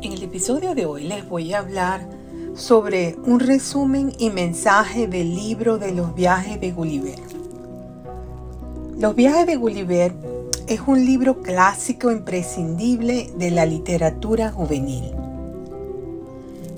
En 0.00 0.12
el 0.12 0.22
episodio 0.22 0.76
de 0.76 0.86
hoy 0.86 1.08
les 1.08 1.28
voy 1.28 1.52
a 1.52 1.58
hablar 1.58 2.08
sobre 2.54 3.16
un 3.26 3.40
resumen 3.40 4.12
y 4.16 4.30
mensaje 4.30 5.08
del 5.08 5.34
libro 5.34 5.76
de 5.76 5.90
los 5.90 6.14
viajes 6.14 6.60
de 6.60 6.70
Gulliver. 6.70 7.18
Los 8.96 9.16
viajes 9.16 9.44
de 9.48 9.56
Gulliver 9.56 10.14
es 10.68 10.80
un 10.86 11.04
libro 11.04 11.42
clásico 11.42 12.12
imprescindible 12.12 13.32
de 13.36 13.50
la 13.50 13.66
literatura 13.66 14.52
juvenil. 14.52 15.10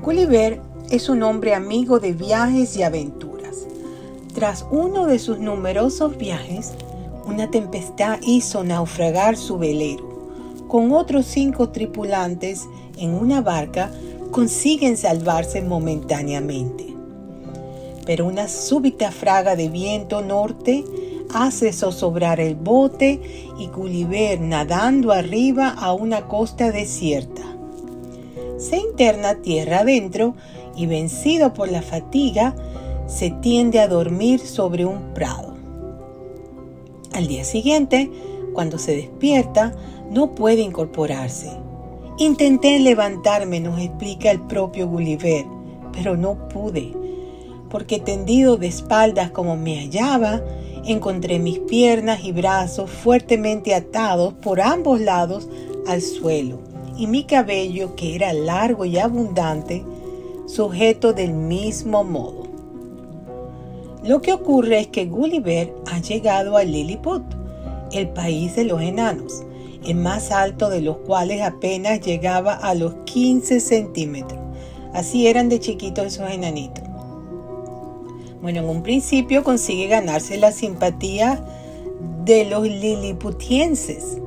Gulliver 0.02 0.62
es 0.88 1.10
un 1.10 1.22
hombre 1.22 1.54
amigo 1.54 2.00
de 2.00 2.14
viajes 2.14 2.74
y 2.78 2.84
aventuras. 2.84 3.66
Tras 4.34 4.64
uno 4.70 5.04
de 5.04 5.18
sus 5.18 5.38
numerosos 5.38 6.16
viajes, 6.16 6.72
una 7.26 7.50
tempestad 7.50 8.18
hizo 8.22 8.64
naufragar 8.64 9.36
su 9.36 9.58
velero. 9.58 10.09
Con 10.70 10.92
otros 10.92 11.26
cinco 11.26 11.70
tripulantes 11.70 12.68
en 12.96 13.12
una 13.12 13.40
barca 13.40 13.90
consiguen 14.30 14.96
salvarse 14.96 15.62
momentáneamente. 15.62 16.86
Pero 18.06 18.24
una 18.28 18.46
súbita 18.46 19.10
fraga 19.10 19.56
de 19.56 19.68
viento 19.68 20.22
norte 20.22 20.84
hace 21.34 21.72
zozobrar 21.72 22.38
el 22.38 22.54
bote 22.54 23.20
y 23.58 23.66
Gulliver 23.66 24.40
nadando 24.40 25.10
arriba 25.10 25.70
a 25.70 25.92
una 25.92 26.28
costa 26.28 26.70
desierta. 26.70 27.42
Se 28.56 28.76
interna 28.76 29.42
tierra 29.42 29.80
adentro 29.80 30.36
y 30.76 30.86
vencido 30.86 31.52
por 31.52 31.68
la 31.68 31.82
fatiga, 31.82 32.54
se 33.08 33.32
tiende 33.32 33.80
a 33.80 33.88
dormir 33.88 34.38
sobre 34.38 34.84
un 34.86 35.14
prado. 35.14 35.52
Al 37.12 37.26
día 37.26 37.42
siguiente, 37.42 38.08
cuando 38.52 38.78
se 38.78 38.94
despierta, 38.94 39.74
no 40.10 40.34
puede 40.34 40.60
incorporarse. 40.60 41.50
Intenté 42.18 42.78
levantarme, 42.80 43.60
nos 43.60 43.80
explica 43.80 44.30
el 44.30 44.40
propio 44.42 44.88
Gulliver, 44.88 45.46
pero 45.92 46.16
no 46.16 46.48
pude, 46.48 46.92
porque 47.70 48.00
tendido 48.00 48.56
de 48.56 48.66
espaldas 48.66 49.30
como 49.30 49.56
me 49.56 49.78
hallaba, 49.78 50.42
encontré 50.84 51.38
mis 51.38 51.60
piernas 51.60 52.24
y 52.24 52.32
brazos 52.32 52.90
fuertemente 52.90 53.74
atados 53.74 54.34
por 54.34 54.60
ambos 54.60 55.00
lados 55.00 55.48
al 55.86 56.02
suelo, 56.02 56.58
y 56.96 57.06
mi 57.06 57.24
cabello, 57.24 57.94
que 57.94 58.14
era 58.16 58.32
largo 58.32 58.84
y 58.84 58.98
abundante, 58.98 59.84
sujeto 60.46 61.12
del 61.12 61.32
mismo 61.32 62.02
modo. 62.04 62.48
Lo 64.04 64.20
que 64.20 64.32
ocurre 64.32 64.80
es 64.80 64.86
que 64.88 65.06
Gulliver 65.06 65.74
ha 65.90 66.00
llegado 66.00 66.56
a 66.56 66.64
Lilliput, 66.64 67.22
el 67.92 68.08
país 68.08 68.56
de 68.56 68.64
los 68.64 68.80
enanos, 68.82 69.44
el 69.84 69.96
más 69.96 70.30
alto 70.30 70.68
de 70.68 70.80
los 70.80 70.98
cuales 70.98 71.42
apenas 71.42 72.00
llegaba 72.00 72.54
a 72.54 72.74
los 72.74 72.94
15 73.04 73.60
centímetros. 73.60 74.40
Así 74.92 75.26
eran 75.26 75.48
de 75.48 75.60
chiquitos 75.60 76.06
esos 76.06 76.30
enanitos. 76.30 76.84
Bueno, 78.42 78.60
en 78.60 78.68
un 78.68 78.82
principio 78.82 79.44
consigue 79.44 79.86
ganarse 79.86 80.38
la 80.38 80.52
simpatía 80.52 81.44
de 82.24 82.44
los 82.44 82.62
liliputienses. 82.62 84.18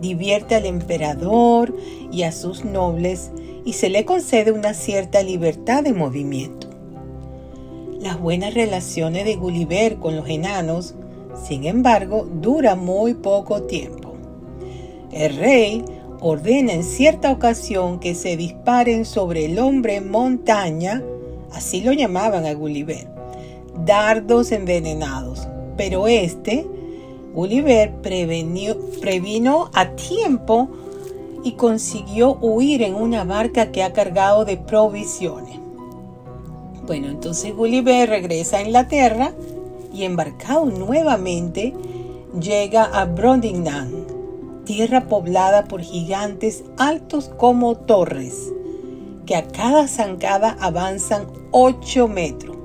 Divierte 0.00 0.54
al 0.54 0.66
emperador 0.66 1.76
y 2.10 2.22
a 2.22 2.32
sus 2.32 2.64
nobles 2.64 3.30
y 3.64 3.74
se 3.74 3.90
le 3.90 4.04
concede 4.04 4.52
una 4.52 4.74
cierta 4.74 5.22
libertad 5.22 5.84
de 5.84 5.92
movimiento. 5.92 6.68
Las 8.00 8.18
buenas 8.18 8.54
relaciones 8.54 9.26
de 9.26 9.36
Gulliver 9.36 9.96
con 9.96 10.16
los 10.16 10.28
enanos, 10.28 10.94
sin 11.46 11.64
embargo, 11.64 12.26
duran 12.40 12.78
muy 12.78 13.14
poco 13.14 13.64
tiempo. 13.64 13.99
El 15.12 15.36
rey 15.36 15.84
ordena 16.20 16.72
en 16.72 16.84
cierta 16.84 17.32
ocasión 17.32 17.98
que 17.98 18.14
se 18.14 18.36
disparen 18.36 19.04
sobre 19.04 19.46
el 19.46 19.58
hombre 19.58 20.00
montaña, 20.00 21.02
así 21.52 21.80
lo 21.80 21.92
llamaban 21.92 22.46
a 22.46 22.54
Gulliver, 22.54 23.08
dardos 23.84 24.52
envenenados, 24.52 25.48
pero 25.76 26.06
este, 26.06 26.66
Gulliver, 27.34 27.92
previno 28.00 29.70
a 29.72 29.90
tiempo 29.90 30.68
y 31.42 31.52
consiguió 31.52 32.38
huir 32.40 32.82
en 32.82 32.94
una 32.94 33.24
barca 33.24 33.72
que 33.72 33.82
ha 33.82 33.92
cargado 33.92 34.44
de 34.44 34.56
provisiones. 34.56 35.58
Bueno, 36.86 37.08
entonces 37.08 37.54
Gulliver 37.54 38.08
regresa 38.08 38.58
a 38.58 38.62
Inglaterra 38.62 39.32
y 39.92 40.04
embarcado 40.04 40.66
nuevamente 40.66 41.72
llega 42.38 42.84
a 42.84 43.04
Brondingham, 43.06 43.90
tierra 44.72 45.08
poblada 45.08 45.64
por 45.64 45.80
gigantes 45.80 46.62
altos 46.78 47.28
como 47.36 47.74
torres, 47.74 48.52
que 49.26 49.34
a 49.34 49.48
cada 49.48 49.88
zancada 49.88 50.56
avanzan 50.60 51.26
8 51.50 52.06
metros. 52.06 52.56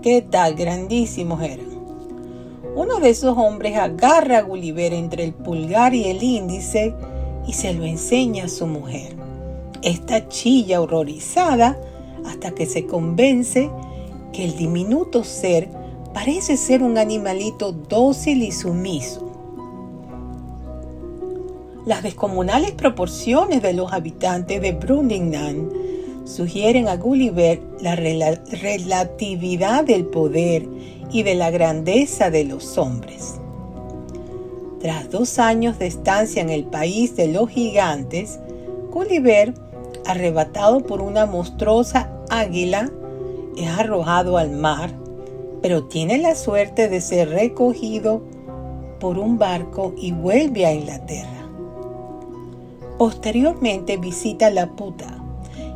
¿Qué 0.00 0.22
tal 0.22 0.54
grandísimos 0.54 1.42
eran? 1.42 1.66
Uno 2.74 2.98
de 2.98 3.10
esos 3.10 3.36
hombres 3.36 3.76
agarra 3.76 4.38
a 4.38 4.40
Gulliver 4.40 4.94
entre 4.94 5.22
el 5.22 5.34
pulgar 5.34 5.94
y 5.94 6.04
el 6.04 6.22
índice 6.22 6.94
y 7.46 7.52
se 7.52 7.74
lo 7.74 7.84
enseña 7.84 8.44
a 8.44 8.48
su 8.48 8.66
mujer. 8.66 9.14
Esta 9.82 10.26
chilla 10.28 10.80
horrorizada 10.80 11.78
hasta 12.24 12.52
que 12.52 12.64
se 12.64 12.86
convence 12.86 13.70
que 14.32 14.46
el 14.46 14.56
diminuto 14.56 15.24
ser 15.24 15.68
parece 16.14 16.56
ser 16.56 16.82
un 16.82 16.96
animalito 16.96 17.72
dócil 17.72 18.42
y 18.42 18.50
sumiso. 18.50 19.33
Las 21.86 22.02
descomunales 22.02 22.72
proporciones 22.72 23.60
de 23.60 23.74
los 23.74 23.92
habitantes 23.92 24.62
de 24.62 24.72
Brundingham 24.72 25.68
sugieren 26.24 26.88
a 26.88 26.96
Gulliver 26.96 27.60
la 27.82 27.94
relatividad 27.94 29.84
del 29.84 30.06
poder 30.06 30.66
y 31.10 31.24
de 31.24 31.34
la 31.34 31.50
grandeza 31.50 32.30
de 32.30 32.44
los 32.44 32.78
hombres. 32.78 33.34
Tras 34.80 35.10
dos 35.10 35.38
años 35.38 35.78
de 35.78 35.86
estancia 35.86 36.40
en 36.40 36.48
el 36.48 36.64
país 36.64 37.16
de 37.16 37.28
los 37.28 37.50
gigantes, 37.50 38.40
Gulliver, 38.90 39.52
arrebatado 40.06 40.80
por 40.80 41.02
una 41.02 41.26
monstruosa 41.26 42.10
águila, 42.30 42.90
es 43.58 43.68
arrojado 43.68 44.38
al 44.38 44.52
mar, 44.52 44.90
pero 45.60 45.84
tiene 45.84 46.16
la 46.16 46.34
suerte 46.34 46.88
de 46.88 47.02
ser 47.02 47.28
recogido 47.28 48.22
por 49.00 49.18
un 49.18 49.36
barco 49.36 49.94
y 49.98 50.12
vuelve 50.12 50.64
a 50.64 50.72
Inglaterra. 50.72 51.43
Posteriormente 53.04 53.98
visita 53.98 54.48
la 54.48 54.70
puta, 54.70 55.22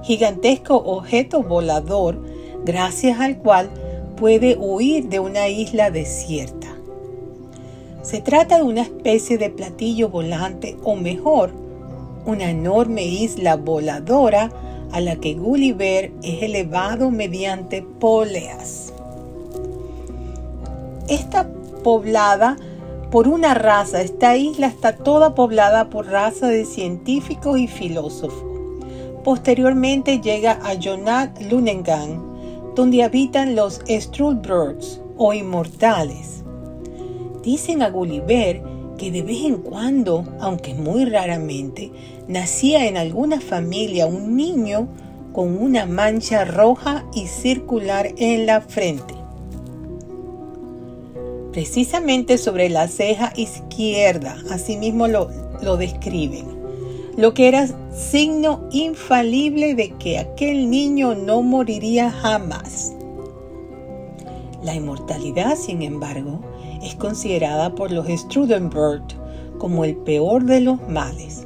gigantesco 0.02 0.76
objeto 0.76 1.42
volador 1.42 2.24
gracias 2.64 3.20
al 3.20 3.36
cual 3.36 3.68
puede 4.16 4.56
huir 4.56 5.10
de 5.10 5.20
una 5.20 5.46
isla 5.46 5.90
desierta. 5.90 6.68
Se 8.00 8.22
trata 8.22 8.56
de 8.56 8.62
una 8.62 8.80
especie 8.80 9.36
de 9.36 9.50
platillo 9.50 10.08
volante 10.08 10.78
o 10.84 10.96
mejor, 10.96 11.50
una 12.24 12.48
enorme 12.48 13.04
isla 13.04 13.56
voladora 13.56 14.50
a 14.90 15.02
la 15.02 15.16
que 15.16 15.34
Gulliver 15.34 16.10
es 16.22 16.42
elevado 16.42 17.10
mediante 17.10 17.82
poleas. 17.82 18.90
Está 21.08 21.46
poblada 21.84 22.56
por 23.10 23.26
una 23.26 23.54
raza, 23.54 24.02
esta 24.02 24.36
isla 24.36 24.66
está 24.66 24.96
toda 24.96 25.34
poblada 25.34 25.88
por 25.88 26.06
raza 26.06 26.48
de 26.48 26.66
científicos 26.66 27.58
y 27.58 27.66
filósofos. 27.66 28.44
Posteriormente 29.24 30.20
llega 30.20 30.58
a 30.62 30.74
Jonat 30.78 31.40
Lunengan, 31.50 32.74
donde 32.74 33.02
habitan 33.02 33.56
los 33.56 33.80
Strulbergs 33.88 35.00
o 35.16 35.32
inmortales. 35.32 36.44
Dicen 37.42 37.82
a 37.82 37.88
Gulliver 37.88 38.62
que 38.98 39.10
de 39.10 39.22
vez 39.22 39.42
en 39.44 39.58
cuando, 39.58 40.24
aunque 40.40 40.74
muy 40.74 41.06
raramente, 41.06 41.90
nacía 42.26 42.86
en 42.86 42.96
alguna 42.96 43.40
familia 43.40 44.06
un 44.06 44.36
niño 44.36 44.88
con 45.32 45.56
una 45.56 45.86
mancha 45.86 46.44
roja 46.44 47.06
y 47.14 47.26
circular 47.26 48.08
en 48.18 48.44
la 48.44 48.60
frente. 48.60 49.17
Precisamente 51.58 52.38
sobre 52.38 52.68
la 52.68 52.86
ceja 52.86 53.32
izquierda, 53.34 54.36
asimismo 54.48 55.08
lo, 55.08 55.28
lo 55.60 55.76
describen 55.76 56.46
lo 57.16 57.34
que 57.34 57.48
era 57.48 57.66
signo 57.90 58.68
infalible 58.70 59.74
de 59.74 59.90
que 59.98 60.20
aquel 60.20 60.70
niño 60.70 61.16
no 61.16 61.42
moriría 61.42 62.12
jamás. 62.12 62.94
La 64.62 64.76
inmortalidad, 64.76 65.56
sin 65.56 65.82
embargo, 65.82 66.38
es 66.80 66.94
considerada 66.94 67.74
por 67.74 67.90
los 67.90 68.06
Strudenberg 68.06 69.02
como 69.58 69.84
el 69.84 69.96
peor 69.96 70.44
de 70.44 70.60
los 70.60 70.88
males. 70.88 71.44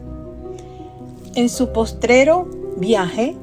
En 1.37 1.49
su 1.49 1.73
postrero 1.73 2.47
viaje, 2.77 3.35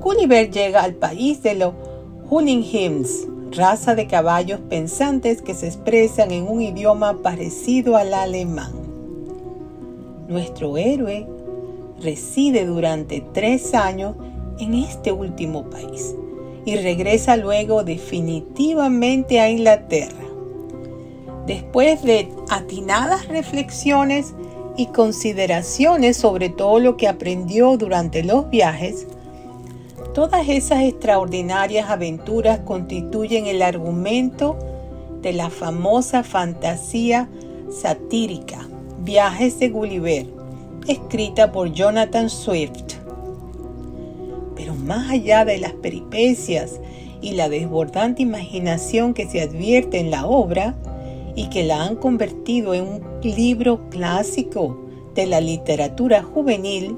Gulliver 0.00 0.50
llega 0.50 0.82
al 0.82 0.94
país 0.94 1.44
de 1.44 1.54
los 1.54 1.74
Hunninghams, 2.28 3.28
raza 3.52 3.94
de 3.94 4.06
caballos 4.06 4.60
pensantes 4.68 5.42
que 5.42 5.54
se 5.54 5.66
expresan 5.66 6.30
en 6.30 6.48
un 6.48 6.62
idioma 6.62 7.22
parecido 7.22 7.96
al 7.96 8.14
alemán. 8.14 8.72
Nuestro 10.28 10.76
héroe 10.76 11.26
reside 12.00 12.66
durante 12.66 13.20
tres 13.32 13.74
años 13.74 14.16
en 14.58 14.74
este 14.74 15.12
último 15.12 15.70
país 15.70 16.14
y 16.64 16.76
regresa 16.76 17.36
luego 17.36 17.84
definitivamente 17.84 19.40
a 19.40 19.48
Inglaterra. 19.48 20.24
Después 21.46 22.02
de 22.02 22.28
atinadas 22.50 23.28
reflexiones 23.28 24.34
y 24.76 24.86
consideraciones 24.86 26.16
sobre 26.16 26.48
todo 26.48 26.80
lo 26.80 26.96
que 26.96 27.06
aprendió 27.06 27.76
durante 27.76 28.24
los 28.24 28.50
viajes, 28.50 29.06
todas 30.16 30.48
esas 30.48 30.82
extraordinarias 30.82 31.90
aventuras 31.90 32.60
constituyen 32.60 33.44
el 33.44 33.60
argumento 33.60 34.56
de 35.20 35.34
la 35.34 35.50
famosa 35.50 36.22
fantasía 36.22 37.28
satírica 37.68 38.66
Viajes 39.00 39.58
de 39.58 39.68
Gulliver, 39.68 40.26
escrita 40.88 41.52
por 41.52 41.70
Jonathan 41.70 42.30
Swift. 42.30 42.94
Pero 44.54 44.74
más 44.74 45.10
allá 45.10 45.44
de 45.44 45.58
las 45.58 45.74
peripecias 45.74 46.80
y 47.20 47.32
la 47.32 47.50
desbordante 47.50 48.22
imaginación 48.22 49.12
que 49.12 49.28
se 49.28 49.42
advierte 49.42 49.98
en 49.98 50.10
la 50.10 50.24
obra 50.26 50.76
y 51.34 51.50
que 51.50 51.62
la 51.62 51.84
han 51.84 51.94
convertido 51.94 52.72
en 52.72 52.84
un 52.84 53.02
libro 53.22 53.90
clásico 53.90 54.78
de 55.14 55.26
la 55.26 55.42
literatura 55.42 56.22
juvenil, 56.22 56.96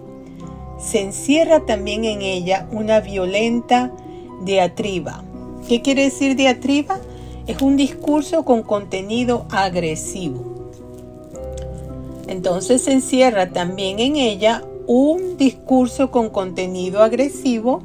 se 0.78 1.00
encierra 1.00 1.66
también 1.66 2.04
en 2.04 2.22
ella 2.22 2.69
una 2.70 3.00
violenta 3.00 3.92
diatriba. 4.42 5.25
¿Qué 5.69 5.82
quiere 5.82 6.04
decir 6.04 6.36
diatriba? 6.36 6.98
Es 7.46 7.60
un 7.62 7.76
discurso 7.76 8.44
con 8.44 8.62
contenido 8.62 9.46
agresivo. 9.50 10.44
Entonces 12.28 12.82
se 12.82 12.92
encierra 12.92 13.50
también 13.50 13.98
en 13.98 14.16
ella 14.16 14.62
un 14.86 15.36
discurso 15.36 16.10
con 16.10 16.30
contenido 16.30 17.02
agresivo 17.02 17.82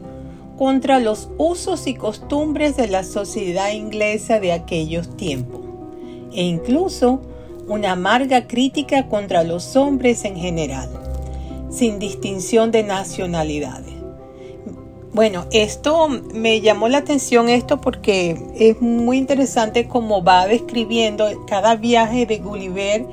contra 0.57 0.99
los 0.99 1.29
usos 1.37 1.87
y 1.87 1.95
costumbres 1.95 2.77
de 2.77 2.87
la 2.87 3.03
sociedad 3.03 3.71
inglesa 3.71 4.39
de 4.39 4.51
aquellos 4.51 5.17
tiempos 5.17 5.61
e 6.33 6.43
incluso 6.43 7.21
una 7.67 7.91
amarga 7.93 8.47
crítica 8.47 9.07
contra 9.07 9.43
los 9.43 9.75
hombres 9.75 10.25
en 10.25 10.35
general, 10.35 10.89
sin 11.73 11.99
distinción 11.99 12.71
de 12.71 12.83
nacionalidades. 12.83 13.93
Bueno, 15.13 15.45
esto 15.51 16.07
me 16.09 16.61
llamó 16.61 16.89
la 16.89 16.99
atención 16.99 17.47
esto 17.47 17.79
porque 17.79 18.35
es 18.55 18.81
muy 18.81 19.17
interesante 19.17 19.87
cómo 19.87 20.23
va 20.23 20.47
describiendo 20.47 21.27
cada 21.45 21.75
viaje 21.75 22.25
de 22.25 22.39
Gulliver 22.39 23.05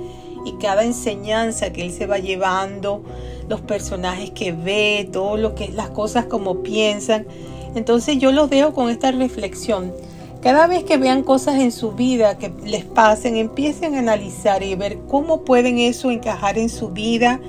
y 0.46 0.52
cada 0.52 0.84
enseñanza 0.84 1.72
que 1.72 1.82
él 1.82 1.92
se 1.92 2.06
va 2.06 2.18
llevando, 2.18 3.02
los 3.48 3.60
personajes 3.60 4.30
que 4.30 4.52
ve, 4.52 5.10
todo 5.12 5.36
lo 5.36 5.54
que 5.54 5.68
las 5.68 5.90
cosas 5.90 6.24
como 6.24 6.62
piensan. 6.62 7.26
Entonces 7.74 8.18
yo 8.18 8.32
los 8.32 8.48
dejo 8.48 8.72
con 8.72 8.88
esta 8.88 9.12
reflexión. 9.12 9.92
Cada 10.40 10.66
vez 10.66 10.84
que 10.84 10.96
vean 10.96 11.22
cosas 11.22 11.60
en 11.60 11.70
su 11.70 11.92
vida 11.92 12.38
que 12.38 12.50
les 12.64 12.86
pasen, 12.86 13.36
empiecen 13.36 13.94
a 13.94 13.98
analizar 13.98 14.62
y 14.62 14.74
ver 14.74 15.00
cómo 15.06 15.44
pueden 15.44 15.78
eso 15.78 16.10
encajar 16.10 16.56
en 16.56 16.70
su 16.70 16.88
vida. 16.88 17.40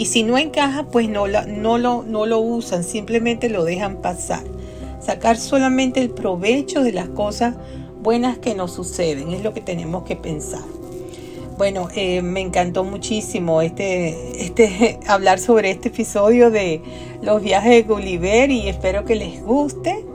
Y 0.00 0.06
si 0.06 0.22
no 0.22 0.38
encaja, 0.38 0.84
pues 0.84 1.10
no, 1.10 1.26
no, 1.28 1.76
lo, 1.76 2.04
no 2.04 2.24
lo 2.24 2.40
usan, 2.40 2.84
simplemente 2.84 3.50
lo 3.50 3.64
dejan 3.64 3.96
pasar. 3.96 4.42
Sacar 4.98 5.36
solamente 5.36 6.00
el 6.00 6.08
provecho 6.08 6.82
de 6.82 6.92
las 6.92 7.10
cosas 7.10 7.54
buenas 8.00 8.38
que 8.38 8.54
nos 8.54 8.72
suceden, 8.72 9.34
es 9.34 9.42
lo 9.42 9.52
que 9.52 9.60
tenemos 9.60 10.04
que 10.04 10.16
pensar. 10.16 10.64
Bueno, 11.58 11.88
eh, 11.94 12.22
me 12.22 12.40
encantó 12.40 12.82
muchísimo 12.82 13.60
este, 13.60 14.42
este, 14.42 14.98
hablar 15.06 15.38
sobre 15.38 15.70
este 15.70 15.88
episodio 15.88 16.50
de 16.50 16.80
los 17.20 17.42
viajes 17.42 17.70
de 17.70 17.82
Gulliver 17.82 18.50
y 18.50 18.70
espero 18.70 19.04
que 19.04 19.16
les 19.16 19.42
guste. 19.42 20.06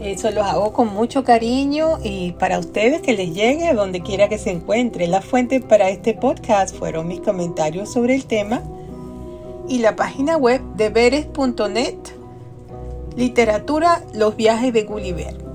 Eso 0.00 0.30
los 0.30 0.46
hago 0.46 0.72
con 0.72 0.94
mucho 0.94 1.22
cariño 1.22 1.98
y 2.02 2.32
para 2.32 2.58
ustedes 2.58 3.02
que 3.02 3.12
les 3.12 3.34
llegue 3.34 3.68
a 3.68 3.74
donde 3.74 4.00
quiera 4.00 4.30
que 4.30 4.38
se 4.38 4.52
encuentre. 4.52 5.06
La 5.06 5.20
fuente 5.20 5.60
para 5.60 5.90
este 5.90 6.14
podcast 6.14 6.74
fueron 6.74 7.08
mis 7.08 7.20
comentarios 7.20 7.92
sobre 7.92 8.14
el 8.14 8.24
tema 8.24 8.62
y 9.68 9.78
la 9.78 9.96
página 9.96 10.36
web 10.36 10.60
de 10.76 10.90
veres.net, 10.90 11.98
literatura, 13.16 14.02
los 14.14 14.36
viajes 14.36 14.72
de 14.72 14.84
Gulliver. 14.84 15.46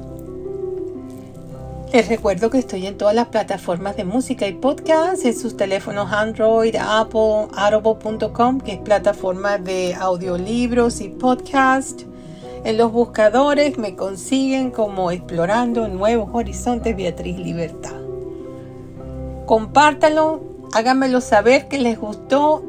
Les 1.94 2.08
recuerdo 2.08 2.50
que 2.50 2.58
estoy 2.58 2.88
en 2.88 2.98
todas 2.98 3.14
las 3.14 3.28
plataformas 3.28 3.98
de 3.98 4.06
música 4.06 4.48
y 4.48 4.54
podcast, 4.54 5.26
en 5.26 5.38
sus 5.38 5.58
teléfonos 5.58 6.10
Android, 6.14 6.74
Apple, 6.80 7.48
Audible.com, 7.54 8.62
que 8.62 8.74
es 8.74 8.80
plataforma 8.80 9.58
de 9.58 9.94
audiolibros 9.96 11.02
y 11.02 11.10
podcast. 11.10 12.04
En 12.64 12.78
los 12.78 12.94
buscadores 12.94 13.78
me 13.78 13.98
consiguen 13.98 14.72
como 14.72 15.12
Explorando 15.12 15.90
Nuevos 15.90 16.30
Horizontes 16.32 16.96
Beatriz 16.96 17.38
Libertad. 17.38 18.00
Compártalo, 19.46 20.44
háganmelo 20.72 21.20
saber 21.20 21.68
que 21.68 21.78
les 21.78 22.00
gustó, 22.00 22.64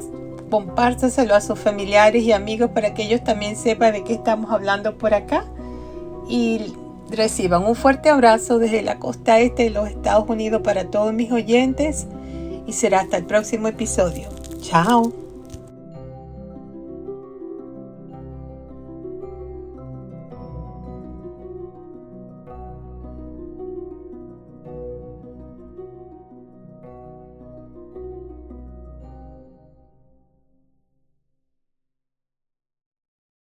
compártaselo 0.53 1.33
a 1.33 1.41
sus 1.41 1.57
familiares 1.57 2.21
y 2.21 2.31
amigos 2.31 2.69
para 2.75 2.93
que 2.93 3.03
ellos 3.03 3.23
también 3.23 3.55
sepan 3.55 3.93
de 3.93 4.03
qué 4.03 4.13
estamos 4.13 4.51
hablando 4.51 4.99
por 4.99 5.15
acá. 5.15 5.45
Y 6.29 6.73
Reciban 7.09 7.63
un 7.65 7.75
fuerte 7.75 8.09
abrazo 8.09 8.57
desde 8.57 8.81
la 8.81 8.97
costa 8.97 9.39
este 9.39 9.63
de 9.63 9.69
los 9.69 9.87
Estados 9.87 10.27
Unidos 10.27 10.61
para 10.63 10.89
todos 10.89 11.13
mis 11.13 11.31
oyentes 11.31 12.07
y 12.65 12.73
será 12.73 13.01
hasta 13.01 13.17
el 13.17 13.25
próximo 13.25 13.67
episodio. 13.67 14.29
Chao. 14.61 15.22